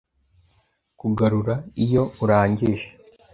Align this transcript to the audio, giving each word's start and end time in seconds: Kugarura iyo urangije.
Kugarura 0.99 1.55
iyo 1.83 2.03
urangije. 2.23 2.87